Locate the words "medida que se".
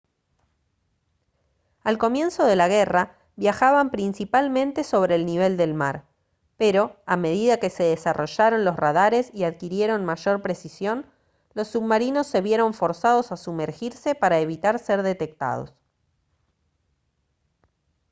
7.17-7.83